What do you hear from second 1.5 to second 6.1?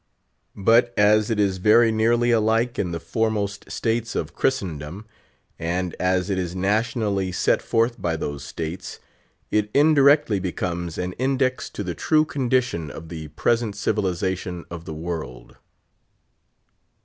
very nearly alike in the foremost states of Christendom, and